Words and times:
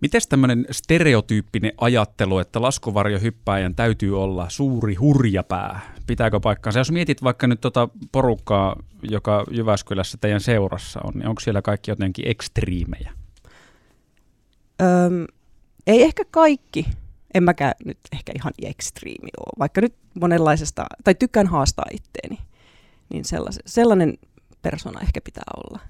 Miten 0.00 0.20
tämmöinen 0.28 0.66
stereotyyppinen 0.70 1.72
ajattelu, 1.80 2.38
että 2.38 2.62
laskuvarjohyppääjän 2.62 3.74
täytyy 3.74 4.22
olla 4.22 4.48
suuri 4.48 4.94
hurjapää, 4.94 5.94
pitääkö 6.06 6.40
paikkaansa? 6.40 6.80
Jos 6.80 6.92
mietit 6.92 7.22
vaikka 7.22 7.46
nyt 7.46 7.60
tota 7.60 7.88
porukkaa, 8.12 8.76
joka 9.10 9.44
Jyväskylässä 9.50 10.18
teidän 10.20 10.40
seurassa 10.40 11.00
on, 11.04 11.12
niin 11.14 11.28
onko 11.28 11.40
siellä 11.40 11.62
kaikki 11.62 11.90
jotenkin 11.90 12.28
ekstriimejä? 12.28 13.12
Öm, 14.82 15.26
ei 15.86 16.02
ehkä 16.02 16.22
kaikki. 16.30 16.86
En 17.34 17.42
mäkään 17.42 17.74
nyt 17.84 17.98
ehkä 18.12 18.32
ihan 18.36 18.52
ekstriimi 18.62 19.28
ole, 19.40 19.52
vaikka 19.58 19.80
nyt 19.80 19.94
monenlaisesta, 20.14 20.86
tai 21.04 21.14
tykkään 21.14 21.46
haastaa 21.46 21.86
itteeni. 21.92 22.38
Niin 23.08 23.24
sellainen 23.66 24.18
persona 24.62 25.00
ehkä 25.00 25.20
pitää 25.20 25.44
olla. 25.56 25.80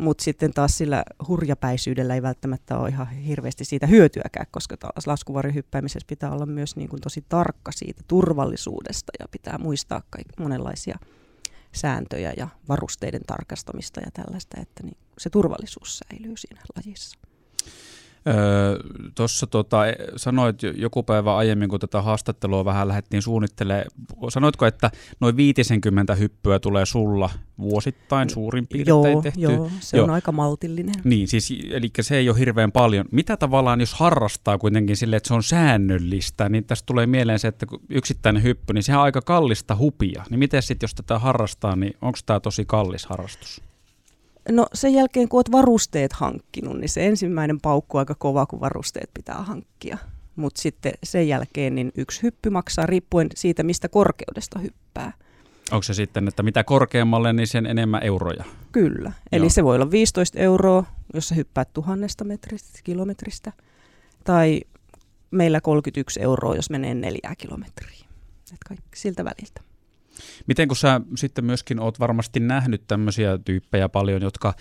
Mutta 0.00 0.24
sitten 0.24 0.52
taas 0.52 0.78
sillä 0.78 1.04
hurjapäisyydellä 1.28 2.14
ei 2.14 2.22
välttämättä 2.22 2.78
ole 2.78 2.88
ihan 2.88 3.10
hirveästi 3.10 3.64
siitä 3.64 3.86
hyötyäkään, 3.86 4.46
koska 4.50 4.76
taas 4.76 5.06
laskuvarjohyppäämisessä 5.06 6.06
pitää 6.06 6.30
olla 6.30 6.46
myös 6.46 6.76
niin 6.76 6.88
kuin 6.88 7.00
tosi 7.00 7.24
tarkka 7.28 7.72
siitä 7.72 8.02
turvallisuudesta 8.08 9.12
ja 9.18 9.28
pitää 9.30 9.58
muistaa 9.58 10.02
kaikki 10.10 10.42
monenlaisia 10.42 10.98
sääntöjä 11.72 12.32
ja 12.36 12.48
varusteiden 12.68 13.22
tarkastamista 13.26 14.00
ja 14.00 14.10
tällaista, 14.10 14.60
että 14.60 14.82
niin 14.82 14.96
se 15.18 15.30
turvallisuus 15.30 15.98
säilyy 15.98 16.36
siinä 16.36 16.60
lajissa. 16.76 17.18
Öö, 18.28 18.78
Tuossa 19.14 19.46
tota, 19.46 19.86
e, 19.86 19.94
sanoit 20.16 20.62
joku 20.62 21.02
päivä 21.02 21.36
aiemmin, 21.36 21.68
kun 21.68 21.80
tätä 21.80 22.02
haastattelua 22.02 22.64
vähän 22.64 22.88
lähdettiin 22.88 23.22
suunnittelemaan, 23.22 23.86
sanoitko, 24.28 24.66
että 24.66 24.90
noin 25.20 25.36
50 25.36 26.14
hyppyä 26.14 26.58
tulee 26.58 26.86
sulla 26.86 27.30
vuosittain 27.60 28.30
suurin 28.30 28.66
piirtein 28.66 29.12
joo, 29.12 29.22
tehty? 29.22 29.40
Joo, 29.40 29.70
se 29.80 29.96
joo. 29.96 30.04
on 30.04 30.10
aika 30.10 30.32
maltillinen. 30.32 30.94
Niin, 31.04 31.28
siis, 31.28 31.52
eli 31.70 31.90
se 32.00 32.16
ei 32.16 32.28
ole 32.28 32.38
hirveän 32.38 32.72
paljon. 32.72 33.04
Mitä 33.12 33.36
tavallaan, 33.36 33.80
jos 33.80 33.94
harrastaa 33.94 34.58
kuitenkin 34.58 34.96
sille, 34.96 35.16
että 35.16 35.28
se 35.28 35.34
on 35.34 35.42
säännöllistä, 35.42 36.48
niin 36.48 36.64
tästä 36.64 36.86
tulee 36.86 37.06
mieleen 37.06 37.38
se, 37.38 37.48
että 37.48 37.66
yksittäinen 37.88 38.42
hyppy, 38.42 38.72
niin 38.72 38.82
sehän 38.82 39.00
on 39.00 39.04
aika 39.04 39.22
kallista 39.22 39.76
hupia. 39.76 40.24
Niin 40.30 40.38
miten 40.38 40.62
sitten, 40.62 40.84
jos 40.84 40.94
tätä 40.94 41.18
harrastaa, 41.18 41.76
niin 41.76 41.96
onko 42.02 42.18
tämä 42.26 42.40
tosi 42.40 42.64
kallis 42.64 43.06
harrastus? 43.06 43.69
No 44.48 44.66
sen 44.74 44.94
jälkeen, 44.94 45.28
kun 45.28 45.38
olet 45.38 45.52
varusteet 45.52 46.12
hankkinut, 46.12 46.78
niin 46.78 46.88
se 46.88 47.06
ensimmäinen 47.06 47.60
paukku 47.60 47.96
on 47.96 48.00
aika 48.00 48.14
kova, 48.14 48.46
kun 48.46 48.60
varusteet 48.60 49.10
pitää 49.14 49.42
hankkia. 49.42 49.98
Mutta 50.36 50.62
sitten 50.62 50.92
sen 51.02 51.28
jälkeen 51.28 51.74
niin 51.74 51.92
yksi 51.94 52.22
hyppy 52.22 52.50
maksaa 52.50 52.86
riippuen 52.86 53.28
siitä, 53.34 53.62
mistä 53.62 53.88
korkeudesta 53.88 54.58
hyppää. 54.58 55.12
Onko 55.72 55.82
se 55.82 55.94
sitten, 55.94 56.28
että 56.28 56.42
mitä 56.42 56.64
korkeammalle, 56.64 57.32
niin 57.32 57.46
sen 57.46 57.66
enemmän 57.66 58.02
euroja? 58.02 58.44
Kyllä. 58.72 59.12
Eli 59.32 59.44
Joo. 59.44 59.50
se 59.50 59.64
voi 59.64 59.74
olla 59.76 59.90
15 59.90 60.38
euroa, 60.38 60.84
jos 61.14 61.28
sä 61.28 61.34
hyppäät 61.34 61.72
tuhannesta 61.72 62.24
metristä, 62.24 62.78
kilometristä. 62.84 63.52
Tai 64.24 64.60
meillä 65.30 65.60
31 65.60 66.22
euroa, 66.22 66.56
jos 66.56 66.70
menee 66.70 66.94
neljää 66.94 67.34
kilometriä. 67.38 68.06
Et 68.52 68.58
kaikki 68.68 68.98
siltä 68.98 69.24
väliltä. 69.24 69.69
Miten 70.46 70.68
kun 70.68 70.76
sä 70.76 71.00
sitten 71.16 71.44
myöskin 71.44 71.80
oot 71.80 72.00
varmasti 72.00 72.40
nähnyt 72.40 72.82
tämmöisiä 72.86 73.38
tyyppejä 73.38 73.88
paljon, 73.88 74.22
jotka 74.22 74.54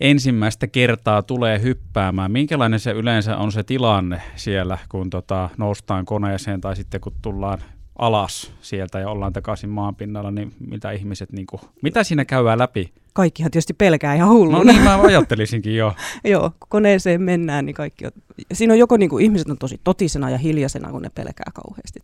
ensimmäistä 0.00 0.66
kertaa 0.66 1.22
tulee 1.22 1.62
hyppäämään. 1.62 2.32
Minkälainen 2.32 2.80
se 2.80 2.90
yleensä 2.90 3.36
on 3.36 3.52
se 3.52 3.62
tilanne 3.62 4.22
siellä, 4.36 4.78
kun 4.88 5.10
tota, 5.10 5.50
noustaan 5.58 6.04
koneeseen 6.04 6.60
tai 6.60 6.76
sitten 6.76 7.00
kun 7.00 7.12
tullaan 7.22 7.58
alas 7.98 8.52
sieltä 8.62 9.00
ja 9.00 9.08
ollaan 9.08 9.32
takaisin 9.32 9.70
maanpinnalla, 9.70 10.30
niin 10.30 10.54
mitä 10.68 10.90
ihmiset, 10.90 11.32
niin 11.32 11.46
kuin, 11.46 11.60
mitä 11.82 12.04
siinä 12.04 12.24
käydään 12.24 12.58
läpi? 12.58 12.92
Kaikkihan 13.12 13.50
tietysti 13.50 13.74
pelkää 13.74 14.14
ihan 14.14 14.28
hulluna. 14.28 14.58
No 14.58 14.64
niin, 14.64 14.82
mä 14.82 15.02
ajattelisinkin 15.02 15.76
jo. 15.76 15.94
Joo, 16.24 16.50
kun 16.50 16.68
koneeseen 16.68 17.22
mennään, 17.22 17.66
niin 17.66 17.74
kaikki 17.74 18.06
on, 18.06 18.12
siinä 18.52 18.72
on 18.72 18.78
joko 18.78 18.96
niin 18.96 19.10
kuin 19.10 19.24
ihmiset 19.24 19.50
on 19.50 19.58
tosi 19.58 19.80
totisena 19.84 20.30
ja 20.30 20.38
hiljaisena, 20.38 20.90
kun 20.90 21.02
ne 21.02 21.10
pelkää 21.14 21.50
kauheasti 21.54 22.00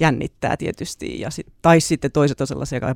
jännittää 0.00 0.56
tietysti, 0.56 1.20
ja 1.20 1.30
sit, 1.30 1.46
tai 1.62 1.80
sitten 1.80 2.12
toiset 2.12 2.40
on 2.40 2.46
sellaisia, 2.46 2.76
jotka 2.76 2.86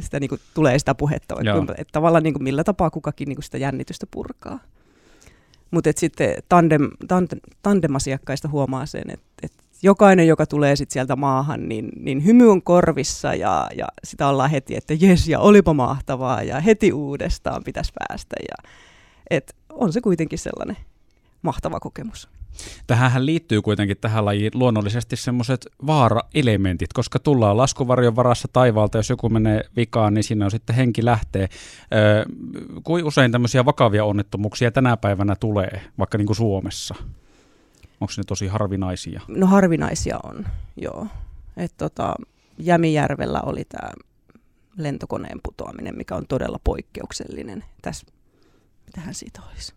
sitä 0.00 0.20
niin 0.20 0.28
kuin, 0.28 0.40
tulee 0.54 0.78
sitä 0.78 0.94
puhetta, 0.94 1.34
että, 1.40 1.74
että 1.78 1.92
tavallaan 1.92 2.22
niin 2.22 2.34
kuin, 2.34 2.42
millä 2.42 2.64
tapaa 2.64 2.90
kukakin 2.90 3.28
niin 3.28 3.36
kuin 3.36 3.44
sitä 3.44 3.58
jännitystä 3.58 4.06
purkaa. 4.10 4.58
Mutta 5.70 5.90
sitten 5.96 6.34
tandem, 6.48 6.90
tandem, 7.08 7.38
tandemasiakkaista 7.62 8.48
huomaa 8.48 8.86
sen, 8.86 9.10
että, 9.10 9.26
että 9.42 9.62
jokainen, 9.82 10.26
joka 10.26 10.46
tulee 10.46 10.76
sit 10.76 10.90
sieltä 10.90 11.16
maahan, 11.16 11.68
niin, 11.68 11.88
niin 11.96 12.24
hymy 12.24 12.50
on 12.50 12.62
korvissa 12.62 13.34
ja, 13.34 13.68
ja 13.76 13.86
sitä 14.04 14.28
ollaan 14.28 14.50
heti, 14.50 14.76
että 14.76 14.94
jes 14.94 15.28
ja 15.28 15.40
olipa 15.40 15.74
mahtavaa 15.74 16.42
ja 16.42 16.60
heti 16.60 16.92
uudestaan 16.92 17.64
pitäisi 17.64 17.92
päästä. 17.98 18.36
Ja, 18.48 18.70
et 19.30 19.56
on 19.72 19.92
se 19.92 20.00
kuitenkin 20.00 20.38
sellainen 20.38 20.76
mahtava 21.42 21.80
kokemus. 21.80 22.28
Tähän 22.86 23.26
liittyy 23.26 23.62
kuitenkin 23.62 23.96
tähän 24.00 24.24
lajiin 24.24 24.50
luonnollisesti 24.54 25.16
semmoiset 25.16 25.66
vaara-elementit, 25.86 26.92
koska 26.92 27.18
tullaan 27.18 27.56
laskuvarjon 27.56 28.16
varassa 28.16 28.48
taivaalta, 28.52 28.98
jos 28.98 29.10
joku 29.10 29.28
menee 29.28 29.64
vikaan, 29.76 30.14
niin 30.14 30.24
siinä 30.24 30.44
on 30.44 30.50
sitten 30.50 30.76
henki 30.76 31.04
lähtee. 31.04 31.48
Öö, 31.94 32.24
kuin 32.84 33.04
usein 33.04 33.32
tämmöisiä 33.32 33.64
vakavia 33.64 34.04
onnettomuuksia 34.04 34.70
tänä 34.70 34.96
päivänä 34.96 35.36
tulee, 35.36 35.82
vaikka 35.98 36.18
niin 36.18 36.26
kuin 36.26 36.36
Suomessa? 36.36 36.94
Onko 38.00 38.12
ne 38.16 38.24
tosi 38.26 38.46
harvinaisia? 38.46 39.20
No 39.28 39.46
harvinaisia 39.46 40.18
on, 40.24 40.46
joo. 40.76 41.06
Et 41.56 41.72
tota, 41.76 42.14
Jämijärvellä 42.58 43.40
oli 43.40 43.64
tämä 43.64 43.90
lentokoneen 44.76 45.40
putoaminen, 45.42 45.96
mikä 45.96 46.16
on 46.16 46.26
todella 46.26 46.60
poikkeuksellinen. 46.64 47.64
Tässä, 47.82 48.06
mitähän 48.86 49.14
siitä 49.14 49.40
olisi? 49.52 49.74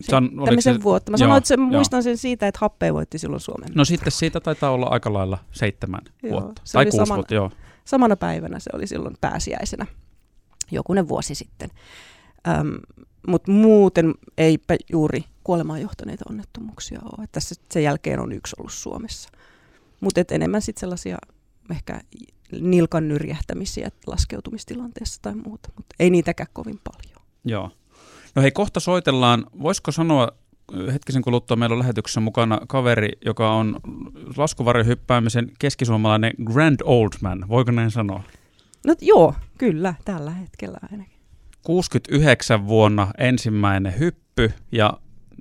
San, 0.00 0.30
se, 0.60 0.82
vuotta. 0.82 1.10
Mä 1.10 1.16
sanoin, 1.16 1.38
että 1.38 1.48
se, 1.48 1.56
muistan 1.56 2.02
sen 2.02 2.16
siitä, 2.16 2.48
että 2.48 2.58
Happe 2.60 2.94
voitti 2.94 3.18
silloin 3.18 3.40
Suomen. 3.40 3.68
No 3.74 3.84
sitten 3.84 4.12
siitä 4.12 4.40
taitaa 4.40 4.70
olla 4.70 4.86
aika 4.86 5.12
lailla 5.12 5.38
seitsemän 5.52 6.00
joo, 6.22 6.32
vuotta. 6.32 6.62
Tai 6.72 6.84
kuusi 6.84 6.96
samana, 6.96 7.16
vuotta, 7.16 7.34
joo. 7.34 7.50
Samana 7.84 8.16
päivänä 8.16 8.58
se 8.58 8.70
oli 8.74 8.86
silloin 8.86 9.16
pääsiäisenä, 9.20 9.86
jokunen 10.70 11.08
vuosi 11.08 11.34
sitten. 11.34 11.70
Ähm, 12.48 12.68
Mutta 13.28 13.50
muuten 13.50 14.14
eipä 14.38 14.76
juuri 14.92 15.24
kuolemaan 15.44 15.80
johtaneita 15.80 16.24
onnettomuuksia 16.30 17.00
ole. 17.04 17.24
Että 17.24 17.34
tässä 17.34 17.54
sen 17.70 17.82
jälkeen 17.82 18.20
on 18.20 18.32
yksi 18.32 18.56
ollut 18.58 18.72
Suomessa. 18.72 19.28
Mutta 20.00 20.20
enemmän 20.30 20.62
sitten 20.62 20.80
sellaisia 20.80 21.18
ehkä 21.70 22.00
nilkan 22.60 23.08
nyrjähtämisiä 23.08 23.90
laskeutumistilanteessa 24.06 25.22
tai 25.22 25.34
muuta, 25.34 25.68
mutta 25.76 25.94
ei 26.00 26.10
niitäkään 26.10 26.48
kovin 26.52 26.80
paljon. 26.84 27.26
Joo. 27.44 27.70
No 28.34 28.42
hei, 28.42 28.50
kohta 28.50 28.80
soitellaan. 28.80 29.46
Voisiko 29.62 29.92
sanoa, 29.92 30.28
hetkisen 30.92 31.22
kuluttua 31.22 31.56
meillä 31.56 31.74
on 31.74 31.78
lähetyksessä 31.78 32.20
mukana 32.20 32.60
kaveri, 32.68 33.08
joka 33.24 33.52
on 33.52 33.80
laskuvarjohyppäämisen 34.36 35.50
keskisuomalainen 35.58 36.32
grand 36.44 36.80
old 36.84 37.12
man. 37.22 37.44
Voiko 37.48 37.70
näin 37.70 37.90
sanoa? 37.90 38.22
No 38.86 38.94
joo, 39.00 39.34
kyllä, 39.58 39.94
tällä 40.04 40.30
hetkellä 40.30 40.78
ainakin. 40.92 41.14
69 41.62 42.66
vuonna 42.66 43.08
ensimmäinen 43.18 43.98
hyppy 43.98 44.52
ja 44.72 44.92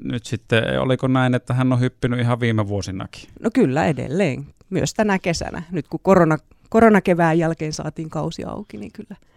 nyt 0.03 0.25
sitten 0.25 0.79
oliko 0.79 1.07
näin, 1.07 1.35
että 1.35 1.53
hän 1.53 1.73
on 1.73 1.79
hyppinyt 1.79 2.19
ihan 2.19 2.39
viime 2.39 2.67
vuosinakin? 2.67 3.29
No 3.39 3.49
kyllä 3.53 3.85
edelleen, 3.85 4.45
myös 4.69 4.93
tänä 4.93 5.19
kesänä. 5.19 5.63
Nyt 5.71 5.87
kun 5.87 5.99
korona, 6.03 6.37
koronakevään 6.69 7.39
jälkeen 7.39 7.73
saatiin 7.73 8.09
kausi 8.09 8.43
auki, 8.43 8.77
niin 8.77 8.91
kyllä– 8.91 9.15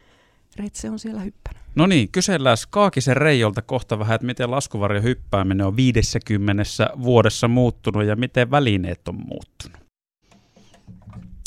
Retse 0.59 0.91
on 0.91 0.99
siellä 0.99 1.21
hyppännyt. 1.21 1.63
No 1.75 1.87
niin, 1.87 2.09
kysellään 2.09 2.57
Kaakisen 2.71 3.17
Reijolta 3.17 3.63
kohta 3.63 3.99
vähän, 3.99 4.15
että 4.15 4.27
miten 4.27 4.51
laskuvarjo 4.51 5.03
hyppääminen 5.03 5.67
on 5.67 5.77
50 5.77 6.63
vuodessa 7.03 7.49
muuttunut 7.49 8.05
ja 8.05 8.17
miten 8.17 8.51
välineet 8.51 9.09
on 9.09 9.15
muuttunut. 9.15 9.86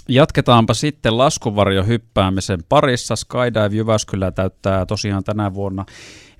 Jatketaanpa 0.10 0.74
sitten 0.74 1.18
laskuvarjohyppäämisen 1.18 2.60
parissa. 2.70 3.16
Skydive 3.16 3.76
Jyväskylä 3.76 4.32
täyttää 4.32 4.86
tosiaan 4.86 5.24
tänä 5.24 5.54
vuonna 5.54 5.86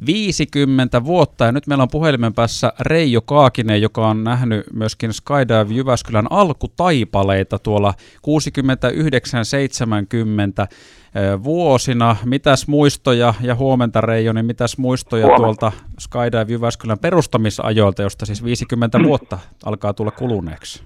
50 0.06 1.04
vuotta 1.04 1.46
ja 1.46 1.52
nyt 1.52 1.68
meillä 1.68 1.82
on 1.82 1.90
puhelimen 1.92 2.34
päässä 2.34 2.74
Reijo 2.80 3.22
Kaakinen, 3.22 3.82
joka 3.82 4.08
on 4.08 4.24
nähnyt 4.24 4.66
myöskin 4.74 5.14
Skydive 5.14 5.74
Jyväskylän 5.74 6.32
alkutaipaleita 6.32 7.60
tuolla 7.60 7.94
69-70 7.94 7.94
vuosina. 11.44 12.16
Mitäs 12.26 12.68
muistoja, 12.68 13.34
ja 13.42 13.56
huomenta 13.56 14.02
Reijo, 14.02 14.34
niin 14.34 14.46
mitäs 14.46 14.78
muistoja 14.78 15.26
huomenta. 15.26 15.72
tuolta 15.72 15.72
Skydive 16.00 16.46
Jyväskylän 16.54 17.00
perustamisajoilta, 17.00 18.02
josta 18.02 18.26
siis 18.26 18.44
50 18.44 19.00
vuotta 19.08 19.40
alkaa 19.66 19.94
tulla 19.94 20.12
kuluneeksi? 20.12 20.84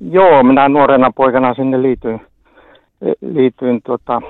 Joo, 0.00 0.42
minä 0.42 0.68
nuorena 0.68 1.10
poikana 1.16 1.54
sinne 1.54 1.82
liityin, 1.82 2.20
liityin 3.20 3.80
tota, 3.86 4.22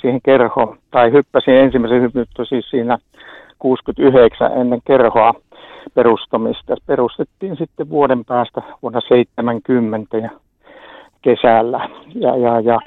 siihen 0.00 0.20
kerhoon, 0.22 0.78
tai 0.90 1.12
hyppäsin 1.12 1.54
ensimmäisen 1.54 2.02
hypyn 2.02 2.26
siis 2.48 2.70
siinä 2.70 2.98
69 3.58 4.52
ennen 4.52 4.80
kerhoa 4.84 5.34
perustamista. 5.94 6.74
Perustettiin 6.86 7.56
sitten 7.56 7.90
vuoden 7.90 8.24
päästä 8.24 8.62
vuonna 8.82 9.00
70 9.00 10.18
ja 10.18 10.30
kesällä. 11.22 11.88
Ja, 12.14 12.36
ja, 12.36 12.60
ja 12.60 12.78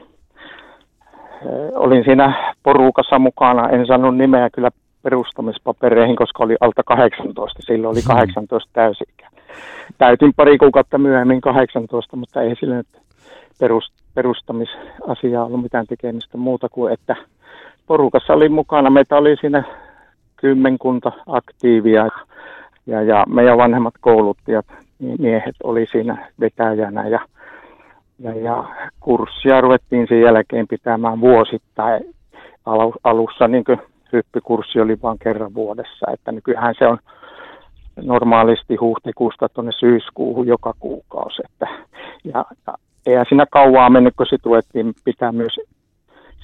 olin 1.76 2.04
siinä 2.04 2.54
porukassa 2.64 3.20
mukana, 3.20 3.70
en 3.70 3.88
sanonut 3.88 4.18
nimeä 4.18 4.50
kyllä 4.50 4.70
perustamispapereihin, 5.04 6.16
koska 6.16 6.44
oli 6.44 6.56
alta 6.62 6.84
18. 6.84 7.60
Silloin 7.62 7.92
oli 7.92 8.02
18 8.08 8.70
täysikä. 8.74 9.35
Täytin 9.98 10.34
pari 10.36 10.58
kuukautta 10.58 10.98
myöhemmin 10.98 11.42
18, 11.42 12.16
mutta 12.16 12.42
ei 12.42 12.56
sille 12.56 12.76
nyt 12.76 12.88
perust, 13.60 13.94
perustamisasiaa 14.16 15.46
ollut 15.46 15.62
mitään 15.62 15.88
tekemistä 15.88 16.38
muuta 16.38 16.70
kuin, 16.70 16.94
että 16.94 17.16
porukassa 17.88 18.34
oli 18.34 18.50
mukana. 18.50 18.90
Meitä 18.90 19.18
oli 19.18 19.36
siinä 19.42 19.64
kymmenkunta 20.36 21.12
aktiivia 21.28 22.10
ja, 22.86 23.02
ja 23.02 23.24
meidän 23.28 23.58
vanhemmat 23.58 23.94
kouluttajat, 24.02 24.66
miehet 25.20 25.56
oli 25.64 25.86
siinä 25.92 26.32
vetäjänä 26.40 27.08
ja, 27.08 27.20
ja, 28.20 28.36
ja 28.36 28.64
kurssia 29.00 29.62
ruvettiin 29.62 30.08
sen 30.08 30.22
jälkeen 30.22 30.68
pitämään 30.68 31.22
vuosittain. 31.22 32.16
Alussa 33.04 33.48
niin 33.48 33.64
hyppykurssi 34.14 34.80
oli 34.80 34.98
vain 35.04 35.20
kerran 35.20 35.54
vuodessa, 35.54 36.12
että 36.14 36.32
nykyään 36.32 36.76
se 36.80 36.88
on 36.88 36.98
normaalisti 38.02 38.76
huhtikuusta 38.76 39.50
tuonne 39.50 39.72
syyskuuhun 39.72 40.48
joka 40.48 40.74
kuukausi. 40.80 41.42
Että, 41.46 41.68
ja, 42.24 42.46
ja 42.68 42.74
eihän 43.06 43.26
siinä 43.30 43.46
kauaa 43.52 43.90
mennyt, 43.90 44.14
kun 44.18 44.26
sitten 44.26 44.50
ruvettiin 44.50 44.94
pitää 45.04 45.32
myös 45.32 45.56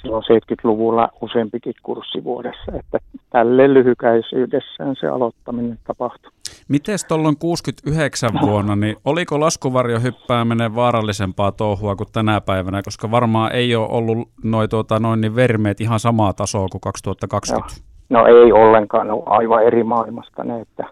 silloin 0.02 0.24
70-luvulla 0.24 1.10
useampikin 1.22 1.74
kurssi 1.84 2.24
vuodessa, 2.24 2.72
että 2.80 3.00
tälle 3.30 3.74
lyhykäisyydessään 3.74 4.96
se 5.00 5.08
aloittaminen 5.08 5.78
tapahtui. 5.88 6.32
Miten 6.68 6.98
tuolloin 7.08 7.38
69 7.38 8.30
vuonna, 8.42 8.76
niin 8.76 8.96
oliko 9.06 9.40
laskuvarjohyppääminen 9.40 10.76
vaarallisempaa 10.76 11.52
touhua 11.52 11.96
kuin 11.96 12.12
tänä 12.14 12.42
päivänä, 12.42 12.82
koska 12.82 13.12
varmaan 13.12 13.52
ei 13.52 13.76
ole 13.76 13.88
ollut 13.92 14.28
noi, 14.44 14.68
tuota, 14.68 15.00
noin 15.00 15.22
niin 15.22 15.36
vermeet 15.36 15.82
ihan 15.82 16.00
samaa 16.00 16.34
tasoa 16.34 16.68
kuin 16.72 16.82
2020? 16.82 17.76
No, 18.10 18.20
no 18.20 18.28
ei 18.28 18.52
ollenkaan, 18.52 19.08
no, 19.08 19.24
aivan 19.26 19.64
eri 19.64 19.84
maailmasta 19.84 20.44
ne, 20.44 20.62
että 20.62 20.84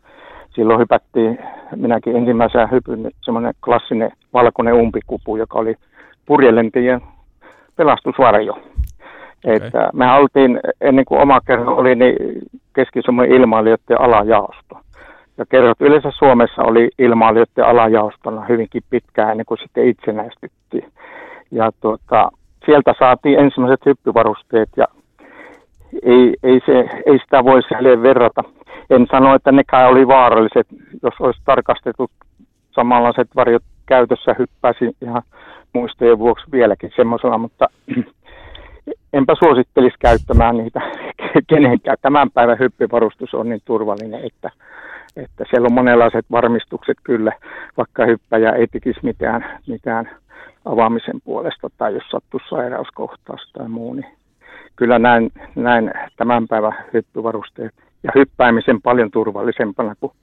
silloin 0.49 0.79
hypättiin, 0.79 1.39
minäkin 1.75 2.15
ensimmäisenä 2.15 2.67
hypyn 2.67 3.11
semmoinen 3.21 3.53
klassinen 3.63 4.11
valkoinen 4.33 4.73
umpikupu, 4.73 5.37
joka 5.37 5.59
oli 5.59 5.75
purjelentien 6.25 7.01
pelastusvarjo. 7.75 8.51
Okay. 8.53 9.55
Että 9.55 9.89
me 9.93 10.11
oltiin, 10.11 10.59
ennen 10.81 11.05
kuin 11.05 11.21
oma 11.21 11.41
kerho 11.41 11.75
oli, 11.75 11.95
niin 11.95 12.15
keski-Suomen 12.75 13.31
ilmailijoiden 13.31 14.01
alajaosto. 14.01 14.79
Ja 15.37 15.45
kerrot 15.45 15.81
yleensä 15.81 16.11
Suomessa 16.11 16.61
oli 16.63 16.89
ilmailijoiden 16.99 17.65
alajaostona 17.65 18.45
hyvinkin 18.45 18.83
pitkään 18.89 19.31
ennen 19.31 19.45
kuin 19.45 19.57
sitten 19.57 19.87
itsenäistyttiin. 19.87 20.91
Ja 21.51 21.71
tuota, 21.81 22.31
sieltä 22.65 22.93
saatiin 22.99 23.39
ensimmäiset 23.39 23.85
hyppyvarusteet 23.85 24.69
ja 24.77 24.85
ei, 26.03 26.35
ei, 26.43 26.59
se, 26.65 26.89
ei 27.05 27.19
sitä 27.19 27.43
voi 27.43 27.61
silleen 27.61 28.03
verrata. 28.03 28.43
En 28.89 29.07
sano, 29.11 29.35
että 29.35 29.51
nekään 29.51 29.89
oli 29.89 30.07
vaaralliset, 30.07 30.67
jos 31.03 31.13
olisi 31.19 31.41
tarkastettu 31.45 32.11
samanlaiset 32.71 33.27
varjot 33.35 33.63
käytössä, 33.85 34.35
hyppäsi 34.39 34.95
ihan 35.01 35.21
muistojen 35.73 36.19
vuoksi 36.19 36.45
vieläkin 36.51 36.91
semmoisella, 36.95 37.37
mutta 37.37 37.67
enpä 39.13 39.35
suosittelisi 39.39 39.95
käyttämään 39.99 40.57
niitä 40.57 40.81
kenenkään. 41.49 41.97
Tämän 42.01 42.31
päivän 42.31 42.59
hyppyvarustus 42.59 43.33
on 43.33 43.49
niin 43.49 43.61
turvallinen, 43.65 44.25
että, 44.25 44.49
että 45.15 45.45
siellä 45.49 45.65
on 45.65 45.73
monenlaiset 45.73 46.25
varmistukset 46.31 46.97
kyllä, 47.03 47.31
vaikka 47.77 48.05
hyppäjä 48.05 48.51
ei 48.51 48.67
tekisi 48.67 48.99
mitään, 49.03 49.59
mitään 49.67 50.09
avaamisen 50.65 51.21
puolesta 51.23 51.69
tai 51.77 51.93
jos 51.93 52.03
sattuu 52.09 52.39
sairauskohtaus 52.49 53.51
tai 53.53 53.67
muu, 53.67 53.93
niin 53.93 54.18
kyllä 54.75 54.99
näin, 54.99 55.31
näin 55.55 55.91
tämän 56.17 56.47
päivän 56.47 56.85
hyppyvarusteet 56.93 57.73
ja 58.03 58.11
hyppäämisen 58.15 58.81
paljon 58.81 59.11
turvallisempana 59.11 59.95
kuin 59.99 60.13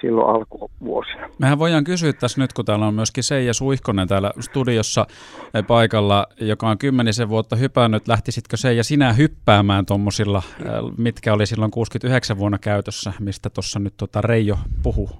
silloin 0.00 0.36
alkuvuosina. 0.36 1.28
Mehän 1.38 1.58
voidaan 1.58 1.84
kysyä 1.84 2.12
tässä 2.12 2.40
nyt, 2.40 2.52
kun 2.52 2.64
täällä 2.64 2.86
on 2.86 2.94
myöskin 2.94 3.24
Seija 3.24 3.54
Suihkonen 3.54 4.08
täällä 4.08 4.32
studiossa 4.40 5.06
eh, 5.54 5.66
paikalla, 5.66 6.26
joka 6.40 6.68
on 6.68 6.78
kymmenisen 6.78 7.28
vuotta 7.28 7.56
hypännyt. 7.56 8.08
Lähtisitkö 8.08 8.56
Seija 8.56 8.84
sinä 8.84 9.12
hyppäämään 9.12 9.86
tuommoisilla, 9.86 10.42
eh, 10.60 10.66
mitkä 10.98 11.32
oli 11.32 11.46
silloin 11.46 11.70
69 11.70 12.38
vuonna 12.38 12.58
käytössä, 12.58 13.12
mistä 13.20 13.50
tuossa 13.50 13.78
nyt 13.78 13.94
tota 13.96 14.20
Reijo 14.20 14.58
puhuu? 14.82 15.10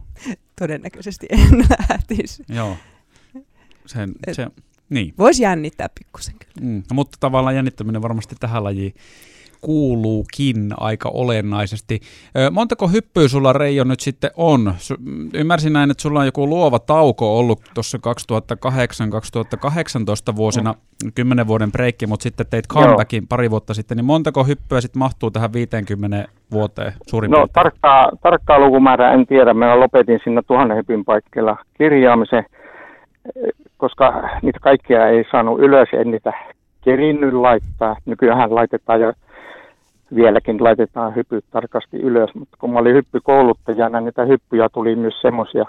Todennäköisesti 0.59 1.27
en 1.31 1.65
lähtisi. 1.89 2.45
Joo. 2.49 2.77
Sen, 3.87 4.13
se, 4.33 4.47
niin. 4.91 5.15
Voisi 5.19 5.43
jännittää 5.43 5.89
pikkusen 5.99 6.35
kyllä. 6.39 6.69
Mm, 6.69 6.77
no, 6.77 6.95
mutta 6.95 7.17
tavallaan 7.21 7.57
jännittäminen 7.57 8.03
varmasti 8.03 8.37
tähän 8.41 8.65
lajiin 8.65 8.95
kuuluukin 9.61 10.69
aika 10.77 11.09
olennaisesti. 11.09 12.01
Montako 12.51 12.89
hyppyä 12.89 13.29
sulla 13.29 13.53
Reijo 13.53 13.85
nyt 13.85 14.01
sitten 14.01 14.31
on? 14.37 14.75
Ymmärsin 15.35 15.73
näin, 15.73 15.91
että 15.91 16.03
sulla 16.03 16.21
on 16.21 16.27
joku 16.27 16.49
luova 16.49 16.79
tauko 16.79 17.39
ollut 17.39 17.61
tuossa 17.75 17.99
2008-2018 20.33 20.37
vuosina, 20.37 20.75
no. 21.05 21.11
10 21.15 21.47
vuoden 21.47 21.73
breikki, 21.73 22.07
mutta 22.07 22.23
sitten 22.23 22.47
teit 22.51 22.67
comebackin 22.69 23.23
Joo. 23.23 23.27
pari 23.29 23.51
vuotta 23.51 23.75
sitten, 23.75 23.97
niin 23.97 24.05
montako 24.05 24.45
hyppyä 24.45 24.81
sitten 24.81 24.99
mahtuu 24.99 25.31
tähän 25.31 25.53
50 25.53 26.29
vuoteen 26.53 26.93
suurin 27.07 27.31
No 27.31 27.47
tarkkaa, 27.53 28.11
tarkkaa 28.23 28.59
lukumäärää 28.59 29.13
en 29.13 29.27
tiedä. 29.27 29.55
Mä 29.55 29.81
lopetin 29.81 30.21
sinne 30.25 30.43
tuhannen 30.47 30.77
hypyn 30.77 31.05
paikkeilla 31.05 31.57
kirjaamisen, 31.79 32.45
koska 33.81 34.29
niitä 34.43 34.59
kaikkia 34.61 35.09
ei 35.09 35.25
saanut 35.31 35.61
ylös, 35.61 35.89
en 35.93 36.11
niitä 36.11 36.33
kerinnyt 36.85 37.35
laittaa. 37.35 37.97
Nykyään 38.07 38.55
laitetaan 38.55 39.01
jo 39.01 39.13
vieläkin 40.15 40.65
laitetaan 40.65 41.17
hypyt 41.17 41.45
tarkasti 41.51 41.97
ylös, 41.97 42.35
mutta 42.35 42.57
kun 42.61 42.73
mä 42.73 42.79
olin 42.79 42.95
hyppykouluttajana, 42.95 44.01
niitä 44.01 44.25
hyppyjä 44.25 44.69
tuli 44.69 44.97
myös 44.97 45.21
semmoisia, 45.21 45.65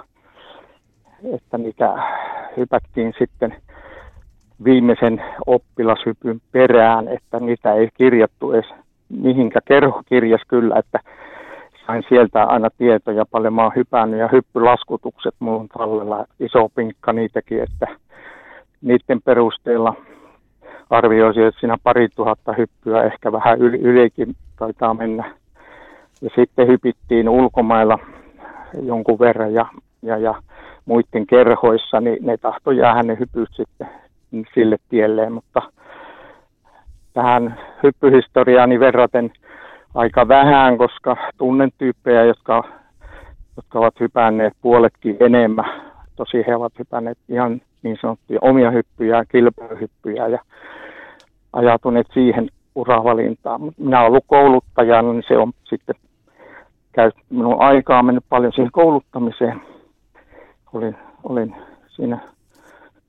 että 1.35 1.57
niitä 1.57 2.03
hypättiin 2.57 3.13
sitten 3.19 3.55
viimeisen 4.63 5.23
oppilashypyn 5.45 6.41
perään, 6.51 7.07
että 7.07 7.39
niitä 7.39 7.73
ei 7.73 7.89
kirjattu 7.97 8.51
edes 8.51 8.69
mihinkä 9.09 9.59
kerho 9.65 10.01
kirjas 10.05 10.41
kyllä, 10.47 10.75
että 10.79 10.99
sain 11.87 12.03
sieltä 12.09 12.43
aina 12.43 12.69
tietoja 12.77 13.25
paljon 13.31 13.53
mä 13.53 13.63
oon 13.63 13.71
hypännyt 13.75 14.19
ja 14.19 14.29
hyppylaskutukset 14.31 15.35
on 15.41 15.67
tallella 15.67 16.25
iso 16.39 16.69
pinkka 16.75 17.13
niitäkin, 17.13 17.63
että 17.63 17.87
niiden 18.81 19.21
perusteella 19.21 19.93
arvioisin, 20.89 21.43
että 21.43 21.59
siinä 21.59 21.77
pari 21.83 22.07
tuhatta 22.15 22.53
hyppyä, 22.53 23.03
ehkä 23.03 23.31
vähän 23.31 23.59
yli, 23.59 23.77
ylikin 23.77 24.35
taitaa 24.59 24.93
mennä. 24.93 25.33
Ja 26.21 26.29
sitten 26.35 26.67
hypittiin 26.67 27.29
ulkomailla 27.29 27.99
jonkun 28.83 29.19
verran 29.19 29.53
ja, 29.53 29.65
ja, 30.01 30.17
ja 30.17 30.35
muiden 30.85 31.27
kerhoissa, 31.27 32.01
niin 32.01 32.17
ne 32.21 32.37
tahtoi 32.37 32.77
jäädä 32.77 33.03
ne 33.03 33.17
hypyt 33.19 33.49
sitten 33.51 33.87
sille 34.53 34.77
tielle, 34.89 35.29
mutta 35.29 35.61
tähän 37.13 37.59
hyppyhistoriaani 37.83 38.79
verraten 38.79 39.31
aika 39.95 40.27
vähän, 40.27 40.77
koska 40.77 41.17
tunnen 41.37 41.69
tyyppejä, 41.77 42.23
jotka, 42.23 42.63
jotka 43.55 43.79
ovat 43.79 43.99
hypänneet 43.99 44.53
puoletkin 44.61 45.17
enemmän. 45.19 45.81
Tosi 46.15 46.43
he 46.47 46.55
ovat 46.55 46.79
hypänneet 46.79 47.17
ihan 47.29 47.61
niin 47.83 47.97
sanottuja 48.01 48.39
omia 48.41 48.71
hyppyjä, 48.71 49.25
kilpailuhyppyjä 49.29 50.27
ja 50.27 50.39
ajatuneet 51.53 52.07
siihen 52.13 52.49
uravalintaan. 52.75 53.61
Minä 53.77 53.99
olen 53.99 54.07
ollut 54.09 54.23
kouluttajana, 54.27 55.13
niin 55.13 55.23
se 55.27 55.37
on 55.37 55.51
sitten 55.63 55.95
käy, 56.91 57.11
minun 57.29 57.61
aikaa 57.61 58.03
mennyt 58.03 58.25
paljon 58.29 58.53
siihen 58.53 58.71
kouluttamiseen. 58.71 59.61
Olin, 60.73 60.95
olin 61.23 61.55
siinä 61.87 62.19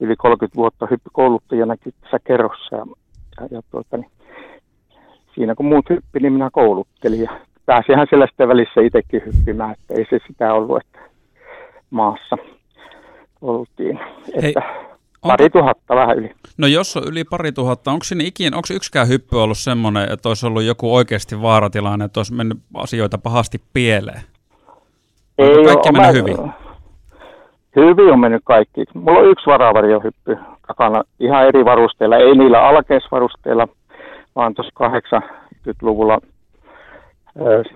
yli 0.01 0.17
30 0.17 0.57
vuotta 0.57 0.87
hyppykouluttajanakin 0.91 1.93
tässä 2.01 2.19
kerrossa 2.25 2.77
ja, 2.77 2.87
ja, 3.41 3.49
ja 3.51 3.62
tuota, 3.71 3.97
niin, 3.97 4.11
siinä 5.35 5.55
kun 5.55 5.67
muut 5.67 5.91
hyppi, 5.91 6.21
niin 6.21 6.33
minä 6.33 6.51
kouluttelin 6.53 7.23
ja 7.23 7.31
pääsihän 7.67 8.07
siellä 8.11 8.27
sitten 8.27 8.49
välissä 8.49 8.81
itsekin 8.81 9.23
hyppimään, 9.27 9.73
että 9.73 9.95
ei 9.95 10.07
se 10.11 10.19
sitä 10.27 10.55
ollut, 10.55 10.81
että 10.81 10.99
maassa 11.91 12.37
oltiin. 13.43 14.01
Että 14.35 14.43
Hei 14.43 14.93
Pari 15.23 15.51
tuhatta, 15.51 15.97
vähän 15.97 16.19
yli. 16.19 16.31
No 16.59 16.67
jos 16.67 16.97
on 16.97 17.03
yli 17.11 17.25
pari 17.25 17.53
tuhatta, 17.53 17.91
onko 17.91 18.05
sinne 18.05 18.25
ikinä, 18.25 18.57
onko 18.57 18.69
yksikään 18.75 19.09
hyppy 19.09 19.37
ollut 19.37 19.59
semmoinen, 19.59 20.12
että 20.12 20.29
olisi 20.29 20.47
ollut 20.47 20.62
joku 20.62 20.95
oikeasti 20.95 21.43
vaaratilanne, 21.43 22.05
että 22.05 22.21
olisi 22.21 22.35
mennyt 22.35 22.59
asioita 22.75 23.19
pahasti 23.19 23.59
pieleen? 23.73 24.21
Ei 25.39 25.49
Onko 25.49 25.65
kaikki 25.65 25.89
ole, 25.89 25.99
mennyt 25.99 26.23
hyvin? 26.23 26.53
Hyvin 27.77 28.12
on 28.12 28.21
mennyt 28.21 28.43
kaikki. 28.45 28.85
Mulla 28.95 29.19
on 29.19 29.31
yksi 29.31 29.47
varavarjohyppy 29.47 30.37
takana 30.67 31.03
ihan 31.21 31.47
eri 31.47 31.65
varusteilla, 31.65 32.17
ei 32.17 32.35
niillä 32.37 32.69
alkeisvarusteilla, 32.69 33.69
vaan 34.37 34.55
tuossa 34.55 34.73
80-luvulla 35.19 36.19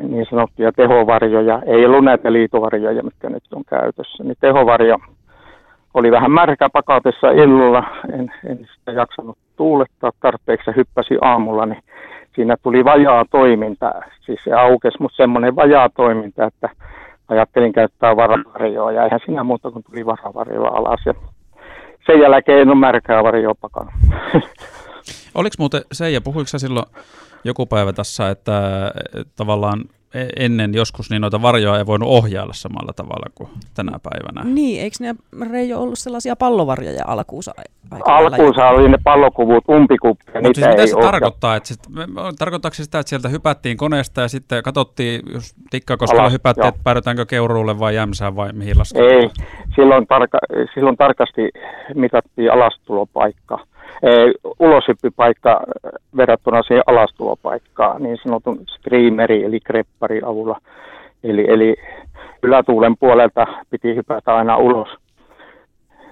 niin 0.01 0.27
sanottuja 0.31 0.73
tehovarjoja. 0.73 1.63
Ei 1.67 1.87
ollut 1.87 2.05
näitä 2.05 2.33
liitovarjoja, 2.33 3.03
mitkä 3.03 3.31
nyt 3.31 3.53
on 3.53 3.65
käytössä. 3.65 4.25
Niin 4.25 4.37
tehovarjo 4.41 4.99
oli 5.95 6.11
vähän 6.11 6.31
märkä 6.31 6.69
pakatessa 6.73 7.31
illalla, 7.31 7.85
en, 8.13 8.33
en 8.47 8.59
sitä 8.79 8.93
jaksanut 8.93 9.39
tuulettaa 9.57 10.11
tarpeeksi, 10.21 10.71
hyppäsi 10.77 11.15
aamulla, 11.21 11.67
niin 11.67 11.83
siinä 12.35 12.57
tuli 12.63 12.85
vajaa 12.85 13.25
toiminta, 13.31 13.93
siis 14.21 14.41
se 14.45 14.53
aukesi, 14.53 14.97
mutta 15.01 15.17
semmoinen 15.17 15.57
vajaa 15.57 15.89
toiminta, 15.89 16.45
että 16.45 16.69
ajattelin 17.29 17.73
käyttää 17.73 18.17
varavarjoa 18.17 18.93
ja 18.93 19.05
eihän 19.05 19.21
siinä 19.25 19.45
muuta 19.45 19.71
kuin 19.71 19.85
tuli 19.85 20.07
varavarjoa 20.07 20.69
alas 20.69 21.01
ja 21.07 21.15
sen 22.07 22.21
jälkeen 22.21 22.61
en 22.61 22.69
ole 22.69 22.79
märkää 22.79 23.23
varjoa 23.23 23.55
pakana. 23.61 23.93
Oliko 25.37 25.55
muuten 25.59 25.83
Seija, 25.93 26.21
puhuiko 26.21 26.49
sä 26.49 26.59
silloin 26.59 26.87
joku 27.45 27.67
päivä 27.67 27.93
tässä, 27.93 28.31
että 28.31 28.93
tavallaan 29.37 29.81
E, 30.15 30.27
ennen 30.45 30.75
joskus 30.75 31.11
niin 31.11 31.21
noita 31.21 31.43
varjoja 31.43 31.79
ei 31.79 31.87
voinut 31.87 32.09
ohjailla 32.09 32.53
samalla 32.53 32.93
tavalla 32.93 33.27
kuin 33.35 33.49
tänä 33.75 33.99
päivänä. 34.03 34.55
Niin, 34.55 34.83
eikö 34.83 34.97
ne 35.01 35.15
Reijo 35.51 35.81
ollut 35.81 35.99
sellaisia 35.99 36.37
pallovarjoja 36.37 37.05
alkuunsa? 37.07 37.55
Alkuunsa 38.05 38.69
oli 38.69 38.89
ne 38.89 38.99
pallokuvut, 39.05 39.65
umpikuppeja, 39.69 40.41
Mutta 40.43 40.61
siis 40.61 40.71
mitä 40.71 40.87
se 40.87 40.97
ohja... 40.97 41.11
tarkoittaa? 41.11 41.57
Että 41.57 41.69
sit, 41.69 41.81
tarkoittaako 42.39 42.75
se 42.75 42.85
sitä, 42.85 42.99
että 42.99 43.11
sieltä 43.11 43.29
hypättiin 43.29 43.77
koneesta 43.77 44.21
ja 44.21 44.29
sitten 44.29 44.63
katsottiin, 44.63 45.21
jos 45.35 45.55
Tikkakoskella 45.71 46.31
hypättiin, 46.31 46.65
jo. 46.65 46.69
että 46.69 46.81
päädytäänkö 46.85 47.27
Keuruulle 47.27 47.79
vai 47.79 47.95
Jämsään 47.95 48.37
vai 48.37 48.53
mihin 48.53 48.79
lasketaan? 48.79 49.11
Ei, 49.11 49.31
silloin, 49.75 50.07
tarka- 50.07 50.69
silloin 50.75 50.97
tarkasti 50.97 51.51
mitattiin 51.95 52.53
alastulopaikka 52.53 53.59
uloshyppypaikka 54.59 55.61
verrattuna 56.17 56.63
siihen 56.63 56.83
alastulopaikkaan 56.87 58.03
niin 58.03 58.19
sanotun 58.23 58.59
streameri 58.79 59.45
eli 59.45 59.61
kreppari 59.61 60.21
avulla. 60.25 60.61
Eli, 61.25 61.45
eli 61.49 61.77
ylätuulen 62.43 62.97
puolelta 62.97 63.47
piti 63.71 63.95
hypätä 63.95 64.37
aina 64.37 64.57
ulos. 64.57 64.89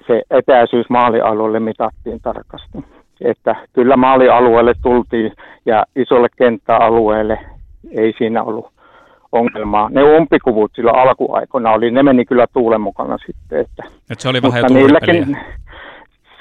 Se 0.06 0.22
etäisyys 0.30 0.86
maalialueelle 0.88 1.60
mitattiin 1.60 2.20
tarkasti. 2.22 2.78
Että 3.20 3.56
kyllä 3.72 3.96
maalialueelle 3.96 4.72
tultiin 4.82 5.32
ja 5.66 5.84
isolle 5.96 6.28
kenttäalueelle 6.36 7.38
ei 7.96 8.14
siinä 8.18 8.42
ollut 8.42 8.66
ongelmaa. 9.32 9.88
Ne 9.90 10.02
umpikuvut 10.02 10.72
sillä 10.74 10.90
alkuaikoina 10.90 11.72
oli, 11.72 11.90
ne 11.90 12.02
meni 12.02 12.24
kyllä 12.24 12.46
tuulen 12.52 12.80
mukana 12.80 13.18
sitten. 13.26 13.60
Että, 13.60 13.82
Et 14.10 14.20
se 14.20 14.28
oli 14.28 14.42
vähän 14.42 14.62
jo 14.62 14.74
niilläkin, 14.74 15.38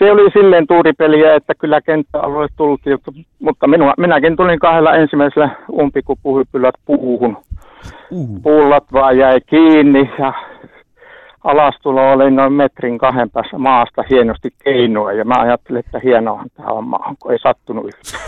se 0.04 0.12
oli 0.12 0.32
silleen 0.32 0.68
tuuripeliä, 0.68 1.36
että 1.36 1.56
kyllä 1.56 1.82
kenttäalue 1.82 2.48
tultiin, 2.58 2.98
mutta 3.40 3.68
minua, 3.68 3.94
minäkin 3.98 4.36
tulin 4.36 4.60
kahdella 4.60 4.96
ensimmäisellä 4.96 5.50
umpikupuhypyllä 5.72 6.72
puuhun. 6.86 7.38
Uh. 8.12 8.42
Pullat 8.44 8.84
vaan 8.94 9.18
jäi 9.18 9.42
kiinni 9.42 10.12
ja 10.20 10.34
alastulo 11.44 12.12
oli 12.12 12.32
noin 12.32 12.54
metrin 12.54 12.98
kahden 12.98 13.30
päässä 13.30 13.58
maasta 13.58 14.04
hienosti 14.10 14.50
keinoa 14.64 15.12
ja 15.12 15.26
mä 15.26 15.42
ajattelin, 15.42 15.80
että 15.80 16.00
hienoahan 16.04 16.50
tämä 16.58 16.70
on 16.70 16.88
maahan, 16.88 17.16
kun 17.20 17.32
ei 17.32 17.40
sattunut 17.40 17.86
yhtään. 17.86 18.24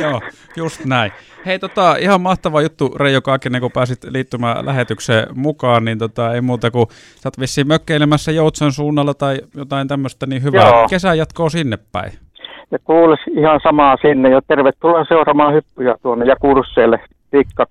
Joo, 0.02 0.20
just 0.56 0.84
näin. 0.84 1.12
Hei, 1.46 1.58
tota, 1.58 1.96
ihan 1.96 2.20
mahtava 2.20 2.62
juttu 2.62 2.94
Reijo 2.96 3.20
Kaakinen, 3.20 3.60
kun 3.60 3.72
pääsit 3.72 4.04
liittymään 4.04 4.66
lähetykseen 4.66 5.26
mukaan, 5.34 5.84
niin 5.84 5.98
tota, 5.98 6.34
ei 6.34 6.40
muuta 6.40 6.70
kuin 6.70 6.86
sä 6.90 7.28
oot 7.28 7.40
vissiin 7.40 7.68
mökkeilemässä 7.68 8.32
Joutsan 8.32 8.72
suunnalla 8.72 9.14
tai 9.14 9.38
jotain 9.56 9.88
tämmöistä, 9.88 10.26
niin 10.26 10.42
hyvää 10.42 10.68
Joo. 10.68 10.88
kesän 10.90 11.18
jatkoa 11.18 11.48
sinne 11.48 11.78
päin. 11.92 12.12
Ja 12.70 12.78
kuulis 12.84 13.20
ihan 13.36 13.60
samaa 13.62 13.96
sinne 14.02 14.30
ja 14.30 14.40
tervetuloa 14.48 15.04
seuraamaan 15.04 15.54
hyppyjä 15.54 15.94
tuonne 16.02 16.24
ja 16.24 16.36
kursseille 16.36 17.00
Tikka 17.30 17.66